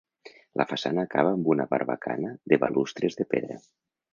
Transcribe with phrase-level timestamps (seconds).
[0.61, 3.61] La façana acaba amb una barbacana de balustres de pedra.